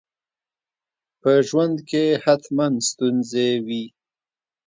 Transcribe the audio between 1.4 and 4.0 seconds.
ژوند کي حتماً ستونزي وي.